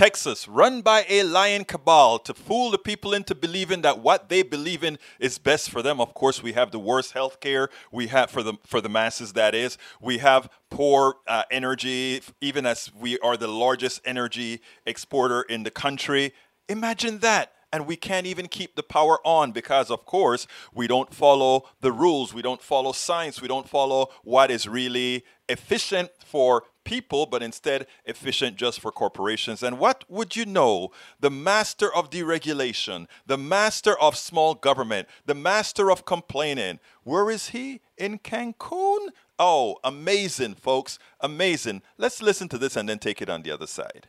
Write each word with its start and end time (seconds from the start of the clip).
Texas, 0.00 0.48
run 0.48 0.80
by 0.80 1.04
a 1.10 1.24
lion 1.24 1.62
cabal 1.62 2.18
to 2.18 2.32
fool 2.32 2.70
the 2.70 2.78
people 2.78 3.12
into 3.12 3.34
believing 3.34 3.82
that 3.82 3.98
what 3.98 4.30
they 4.30 4.42
believe 4.42 4.82
in 4.82 4.98
is 5.18 5.36
best 5.36 5.68
for 5.68 5.82
them. 5.82 6.00
Of 6.00 6.14
course, 6.14 6.42
we 6.42 6.54
have 6.54 6.70
the 6.70 6.78
worst 6.78 7.12
health 7.12 7.38
care 7.38 7.68
we 7.92 8.06
have 8.06 8.30
for 8.30 8.42
the 8.42 8.54
for 8.64 8.80
the 8.80 8.88
masses. 8.88 9.34
That 9.34 9.54
is, 9.54 9.76
we 10.00 10.16
have 10.16 10.48
poor 10.70 11.16
uh, 11.26 11.42
energy, 11.50 12.22
even 12.40 12.64
as 12.64 12.90
we 12.98 13.18
are 13.18 13.36
the 13.36 13.46
largest 13.46 14.00
energy 14.06 14.62
exporter 14.86 15.42
in 15.42 15.64
the 15.64 15.70
country. 15.70 16.32
Imagine 16.70 17.18
that 17.18 17.52
and 17.70 17.86
we 17.86 17.94
can't 17.94 18.26
even 18.26 18.48
keep 18.48 18.76
the 18.76 18.82
power 18.82 19.18
on 19.22 19.52
because 19.52 19.90
of 19.90 20.06
course 20.06 20.46
we 20.72 20.86
don't 20.86 21.14
follow 21.14 21.68
the 21.80 21.92
rules 21.92 22.34
we 22.34 22.42
don't 22.42 22.62
follow 22.62 22.90
science 22.90 23.40
we 23.40 23.46
don't 23.46 23.68
follow 23.68 24.08
what 24.24 24.50
is 24.50 24.66
really 24.66 25.24
efficient 25.48 26.10
for 26.24 26.64
people 26.84 27.26
but 27.26 27.42
instead 27.42 27.86
efficient 28.04 28.56
just 28.56 28.80
for 28.80 28.90
corporations. 28.92 29.62
And 29.62 29.78
what 29.78 30.04
would 30.08 30.36
you 30.36 30.44
know? 30.46 30.90
The 31.20 31.30
master 31.30 31.94
of 31.94 32.10
deregulation 32.10 33.06
the 33.26 33.38
master 33.38 33.98
of 34.00 34.16
small 34.16 34.54
government 34.54 35.08
the 35.26 35.34
master 35.34 35.90
of 35.90 36.04
complaining. 36.04 36.80
Where 37.04 37.30
is 37.30 37.48
he? 37.48 37.80
In 37.96 38.18
Cancun? 38.18 39.08
Oh 39.38 39.78
amazing 39.84 40.54
folks. 40.54 40.98
Amazing. 41.20 41.82
Let's 41.98 42.22
listen 42.22 42.48
to 42.50 42.58
this 42.58 42.76
and 42.76 42.88
then 42.88 42.98
take 42.98 43.22
it 43.22 43.28
on 43.28 43.42
the 43.42 43.50
other 43.50 43.66
side. 43.66 44.06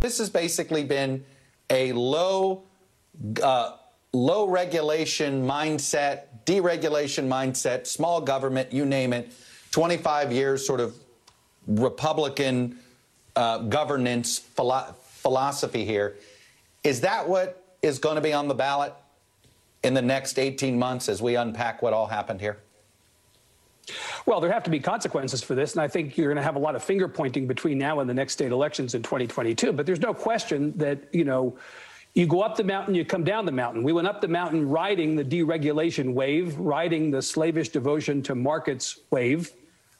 This 0.00 0.18
has 0.18 0.30
basically 0.30 0.84
been 0.84 1.24
a 1.70 1.92
low, 1.92 2.64
uh, 3.42 3.76
low 4.12 4.48
regulation 4.48 5.46
mindset, 5.46 6.44
deregulation 6.44 7.26
mindset, 7.28 7.86
small 7.86 8.20
government, 8.20 8.72
you 8.72 8.84
name 8.84 9.12
it, 9.12 9.32
25 9.72 10.32
years 10.32 10.66
sort 10.66 10.80
of 10.80 10.94
Republican 11.66 12.78
uh, 13.34 13.58
governance 13.58 14.38
philo- 14.38 14.94
philosophy 15.00 15.84
here. 15.84 16.16
Is 16.84 17.00
that 17.00 17.28
what 17.28 17.62
is 17.82 17.98
going 17.98 18.16
to 18.16 18.20
be 18.20 18.32
on 18.32 18.48
the 18.48 18.54
ballot 18.54 18.94
in 19.82 19.94
the 19.94 20.02
next 20.02 20.38
18 20.38 20.78
months 20.78 21.08
as 21.08 21.20
we 21.20 21.36
unpack 21.36 21.82
what 21.82 21.92
all 21.92 22.06
happened 22.06 22.40
here? 22.40 22.58
Well, 24.24 24.40
there 24.40 24.50
have 24.50 24.64
to 24.64 24.70
be 24.70 24.80
consequences 24.80 25.42
for 25.42 25.54
this, 25.54 25.74
and 25.74 25.80
I 25.80 25.86
think 25.86 26.16
you're 26.16 26.26
going 26.26 26.36
to 26.36 26.42
have 26.42 26.56
a 26.56 26.60
lot 26.60 26.74
of 26.74 26.82
finger 26.82 27.06
pointing 27.06 27.46
between 27.46 27.78
now 27.78 28.00
and 28.00 28.10
the 28.10 28.14
next 28.14 28.32
state 28.32 28.50
elections 28.50 28.94
in 28.94 29.02
2022. 29.02 29.72
But 29.72 29.86
there's 29.86 30.00
no 30.00 30.12
question 30.12 30.76
that, 30.76 30.98
you 31.12 31.24
know, 31.24 31.56
you 32.14 32.26
go 32.26 32.40
up 32.40 32.56
the 32.56 32.64
mountain, 32.64 32.94
you 32.94 33.04
come 33.04 33.22
down 33.22 33.46
the 33.46 33.52
mountain. 33.52 33.82
We 33.82 33.92
went 33.92 34.08
up 34.08 34.20
the 34.20 34.28
mountain 34.28 34.68
riding 34.68 35.14
the 35.14 35.24
deregulation 35.24 36.14
wave, 36.14 36.56
riding 36.56 37.10
the 37.10 37.22
slavish 37.22 37.68
devotion 37.68 38.22
to 38.22 38.34
markets 38.34 38.98
wave, 39.10 39.52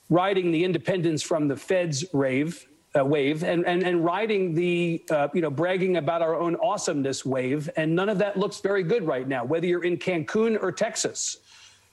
riding 0.09 0.51
the 0.53 0.65
independence 0.65 1.23
from 1.23 1.49
the 1.49 1.57
Fed's 1.57 2.05
rave, 2.13 2.67
uh, 2.99 3.05
wave, 3.05 3.43
and, 3.43 3.67
and, 3.67 3.83
and 3.83 4.05
riding 4.05 4.55
the, 4.55 5.05
uh, 5.11 5.29
you 5.35 5.41
know, 5.41 5.51
bragging 5.51 5.97
about 5.97 6.23
our 6.23 6.35
own 6.35 6.57
awesomeness 6.57 7.25
wave. 7.25 7.69
And 7.77 7.95
none 7.95 8.09
of 8.09 8.19
that 8.19 8.39
looks 8.39 8.61
very 8.61 8.83
good 8.83 9.07
right 9.07 9.27
now, 9.27 9.45
whether 9.45 9.67
you're 9.67 9.85
in 9.85 9.97
Cancun 9.97 10.63
or 10.63 10.73
Texas. 10.73 11.39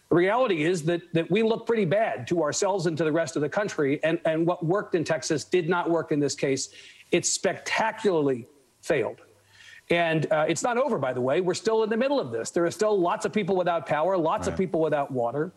The 0.10 0.16
reality 0.16 0.64
is 0.64 0.84
that, 0.84 1.02
that 1.14 1.30
we 1.32 1.42
look 1.42 1.66
pretty 1.66 1.86
bad 1.86 2.28
to 2.28 2.44
ourselves 2.44 2.86
and 2.86 2.96
to 2.98 3.04
the 3.04 3.12
rest 3.12 3.36
of 3.36 3.42
the 3.42 3.50
country. 3.50 4.00
And, 4.04 4.20
and 4.26 4.46
what 4.46 4.64
worked 4.64 4.94
in 4.94 5.04
Texas 5.04 5.44
did 5.44 5.68
not 5.68 5.90
work 5.90 6.12
in 6.12 6.20
this 6.20 6.36
case. 6.36 6.70
It 7.12 7.26
spectacularly 7.26 8.48
failed. 8.82 9.22
And 9.90 10.32
uh, 10.32 10.46
it's 10.48 10.64
not 10.64 10.78
over, 10.78 10.98
by 10.98 11.14
the 11.14 11.22
way. 11.22 11.42
We're 11.42 11.54
still 11.56 11.84
in 11.84 11.90
the 11.90 11.98
middle 11.98 12.20
of 12.20 12.32
this. 12.32 12.52
There 12.52 12.66
are 12.66 12.72
still 12.72 12.98
lots 12.98 13.26
of 13.26 13.34
people 13.34 13.56
without 13.56 13.86
power, 13.86 14.18
lots 14.18 14.48
right. 14.48 14.54
of 14.54 14.58
people 14.58 14.80
without 14.80 15.12
water. 15.12 15.52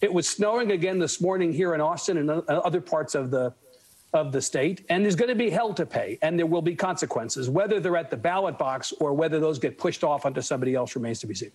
It 0.00 0.12
was 0.12 0.28
snowing 0.28 0.70
again 0.72 0.98
this 0.98 1.20
morning 1.20 1.52
here 1.52 1.74
in 1.74 1.80
Austin 1.80 2.18
and 2.18 2.30
other 2.30 2.80
parts 2.80 3.14
of 3.14 3.30
the 3.30 3.52
of 4.14 4.32
the 4.32 4.40
state, 4.40 4.86
and 4.88 5.04
there's 5.04 5.16
going 5.16 5.28
to 5.28 5.34
be 5.34 5.50
hell 5.50 5.74
to 5.74 5.84
pay, 5.84 6.18
and 6.22 6.38
there 6.38 6.46
will 6.46 6.62
be 6.62 6.74
consequences. 6.74 7.50
Whether 7.50 7.78
they're 7.78 7.96
at 7.96 8.10
the 8.10 8.16
ballot 8.16 8.56
box 8.56 8.92
or 9.00 9.12
whether 9.12 9.38
those 9.38 9.58
get 9.58 9.76
pushed 9.76 10.02
off 10.02 10.24
onto 10.24 10.40
somebody 10.40 10.74
else 10.74 10.96
remains 10.96 11.20
to 11.20 11.26
be 11.26 11.34
seen. 11.34 11.52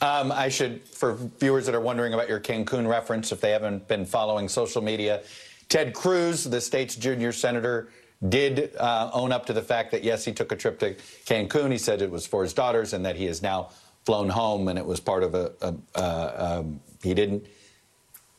Um, 0.00 0.30
I 0.30 0.48
should, 0.48 0.86
for 0.86 1.14
viewers 1.40 1.66
that 1.66 1.74
are 1.74 1.80
wondering 1.80 2.14
about 2.14 2.28
your 2.28 2.38
Cancun 2.38 2.88
reference, 2.88 3.32
if 3.32 3.40
they 3.40 3.50
haven't 3.50 3.88
been 3.88 4.04
following 4.04 4.48
social 4.48 4.80
media, 4.80 5.22
Ted 5.68 5.92
Cruz, 5.92 6.44
the 6.44 6.60
state's 6.60 6.94
junior 6.94 7.32
senator, 7.32 7.88
did 8.28 8.76
uh, 8.76 9.10
own 9.12 9.32
up 9.32 9.46
to 9.46 9.52
the 9.52 9.62
fact 9.62 9.90
that, 9.90 10.04
yes, 10.04 10.24
he 10.24 10.32
took 10.32 10.52
a 10.52 10.56
trip 10.56 10.78
to 10.78 10.94
Cancun. 11.26 11.72
He 11.72 11.78
said 11.78 12.00
it 12.00 12.10
was 12.10 12.26
for 12.26 12.42
his 12.42 12.52
daughters 12.52 12.92
and 12.92 13.04
that 13.04 13.16
he 13.16 13.26
is 13.26 13.42
now 13.42 13.70
flown 14.04 14.28
home 14.28 14.68
and 14.68 14.78
it 14.78 14.84
was 14.84 15.00
part 15.00 15.22
of 15.22 15.34
a, 15.34 15.52
a, 15.60 15.74
a 15.94 16.44
um, 16.58 16.80
he 17.02 17.14
didn't 17.14 17.46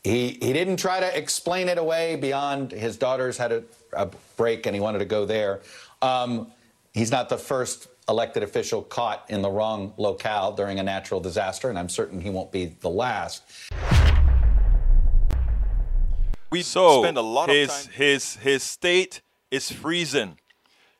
he, 0.03 0.37
he 0.39 0.53
didn't 0.53 0.77
try 0.77 0.99
to 0.99 1.17
explain 1.17 1.67
it 1.67 1.79
away 1.79 2.15
beyond 2.15 2.71
his 2.71 2.95
daughters 2.95 3.37
had 3.37 3.51
a, 3.51 3.63
a 3.93 4.07
break 4.37 4.67
and 4.67 4.75
he 4.75 4.79
wanted 4.79 4.99
to 4.99 5.05
go 5.05 5.25
there. 5.25 5.61
Um, 6.03 6.51
he's 6.93 7.09
not 7.09 7.27
the 7.27 7.39
first 7.39 7.87
elected 8.07 8.43
official 8.43 8.83
caught 8.83 9.25
in 9.29 9.41
the 9.41 9.49
wrong 9.49 9.93
locale 9.97 10.51
during 10.51 10.79
a 10.79 10.83
natural 10.83 11.19
disaster, 11.19 11.69
and 11.69 11.79
I'm 11.79 11.89
certain 11.89 12.21
he 12.21 12.29
won't 12.29 12.51
be 12.51 12.65
the 12.65 12.89
last. 12.89 13.43
We 16.51 16.61
so 16.61 17.01
spend 17.01 17.17
a 17.17 17.21
lot 17.21 17.49
his, 17.49 17.69
of 17.69 17.83
time. 17.85 17.93
His, 17.93 18.35
his 18.35 18.63
state 18.63 19.21
is 19.49 19.71
freezing. 19.71 20.37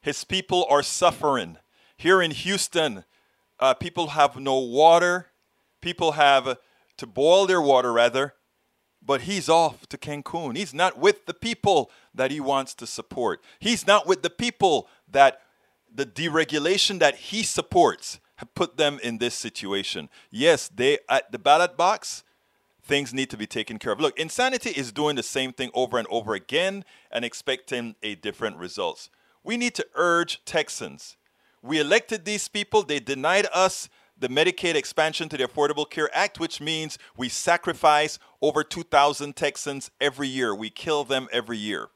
His 0.01 0.23
people 0.23 0.65
are 0.69 0.83
suffering. 0.83 1.57
Here 1.95 2.21
in 2.21 2.31
Houston, 2.31 3.05
uh, 3.59 3.73
people 3.73 4.07
have 4.07 4.35
no 4.37 4.59
water. 4.59 5.27
People 5.81 6.13
have 6.13 6.57
to 6.97 7.07
boil 7.07 7.45
their 7.45 7.61
water, 7.61 7.93
rather. 7.93 8.33
But 9.01 9.21
he's 9.21 9.49
off 9.49 9.87
to 9.89 9.97
Cancun. 9.97 10.57
He's 10.57 10.73
not 10.73 10.97
with 10.97 11.25
the 11.25 11.33
people 11.33 11.91
that 12.13 12.31
he 12.31 12.39
wants 12.39 12.73
to 12.75 12.87
support. 12.87 13.43
He's 13.59 13.85
not 13.85 14.07
with 14.07 14.23
the 14.23 14.29
people 14.29 14.87
that 15.11 15.41
the 15.93 16.05
deregulation 16.05 16.99
that 16.99 17.15
he 17.15 17.43
supports 17.43 18.19
have 18.37 18.53
put 18.55 18.77
them 18.77 18.99
in 19.03 19.19
this 19.19 19.35
situation. 19.35 20.09
Yes, 20.31 20.67
they 20.67 20.99
at 21.07 21.31
the 21.31 21.39
ballot 21.39 21.77
box, 21.77 22.23
things 22.83 23.13
need 23.13 23.29
to 23.29 23.37
be 23.37 23.47
taken 23.47 23.79
care 23.79 23.91
of. 23.91 23.99
Look, 23.99 24.19
insanity 24.19 24.71
is 24.71 24.91
doing 24.91 25.15
the 25.15 25.23
same 25.23 25.53
thing 25.53 25.71
over 25.73 25.97
and 25.97 26.07
over 26.09 26.33
again 26.33 26.83
and 27.11 27.23
expecting 27.23 27.95
a 28.03 28.15
different 28.15 28.57
results. 28.57 29.09
We 29.43 29.57
need 29.57 29.75
to 29.75 29.85
urge 29.95 30.43
Texans. 30.45 31.15
We 31.65 31.79
elected 31.79 32.25
these 32.25 32.47
people, 32.47 32.83
they 32.83 32.99
denied 32.99 33.47
us 33.51 33.89
the 34.15 34.29
Medicaid 34.29 34.75
expansion 34.75 35.29
to 35.29 35.37
the 35.37 35.47
Affordable 35.47 35.89
Care 35.89 36.15
Act, 36.15 36.39
which 36.39 36.61
means 36.61 36.99
we 37.17 37.27
sacrifice 37.27 38.19
over 38.39 38.63
2,000 38.63 39.35
Texans 39.35 39.89
every 39.99 40.27
year. 40.27 40.53
We 40.53 40.69
kill 40.69 41.03
them 41.03 41.27
every 41.31 41.57
year. 41.57 41.87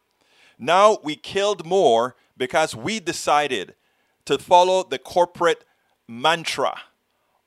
Now 0.58 0.98
we 1.04 1.16
killed 1.16 1.68
more 1.68 2.16
because 2.36 2.76
we 2.76 3.00
decided 3.00 3.76
to 4.26 4.40
follow 4.40 4.82
the 4.82 4.98
corporate 4.98 5.66
mantra 6.08 6.74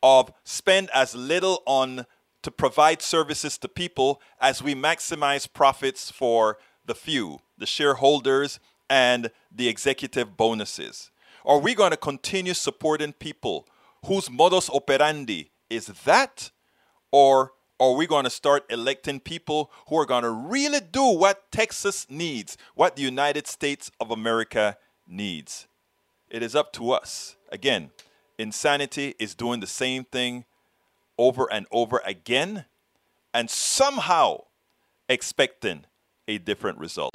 of 0.00 0.32
spend 0.44 0.90
as 0.94 1.16
little 1.16 1.64
on 1.66 2.06
to 2.42 2.52
provide 2.52 3.02
services 3.02 3.58
to 3.58 3.68
people 3.68 4.22
as 4.40 4.62
we 4.62 4.76
maximize 4.76 5.52
profits 5.52 6.12
for 6.12 6.56
the 6.86 6.94
few, 6.94 7.40
the 7.58 7.66
shareholders, 7.66 8.60
and 8.88 9.32
the 9.50 9.68
executive 9.68 10.36
bonuses? 10.36 11.10
Are 11.44 11.58
we 11.58 11.74
going 11.74 11.90
to 11.90 11.96
continue 11.96 12.54
supporting 12.54 13.12
people 13.12 13.66
whose 14.06 14.30
modus 14.30 14.70
operandi 14.70 15.50
is 15.68 15.86
that? 16.04 16.50
Or 17.10 17.52
are 17.80 17.94
we 17.94 18.06
going 18.06 18.24
to 18.24 18.30
start 18.30 18.64
electing 18.70 19.18
people 19.18 19.70
who 19.88 19.96
are 19.98 20.06
going 20.06 20.22
to 20.22 20.30
really 20.30 20.80
do 20.80 21.04
what 21.04 21.50
Texas 21.50 22.06
needs, 22.08 22.56
what 22.74 22.94
the 22.94 23.02
United 23.02 23.46
States 23.46 23.90
of 24.00 24.10
America 24.10 24.76
needs? 25.06 25.66
It 26.30 26.42
is 26.42 26.54
up 26.54 26.72
to 26.74 26.92
us. 26.92 27.36
Again, 27.50 27.90
insanity 28.38 29.14
is 29.18 29.34
doing 29.34 29.60
the 29.60 29.66
same 29.66 30.04
thing 30.04 30.44
over 31.18 31.52
and 31.52 31.66
over 31.72 32.00
again 32.06 32.66
and 33.34 33.50
somehow 33.50 34.44
expecting 35.08 35.84
a 36.28 36.38
different 36.38 36.78
result 36.78 37.14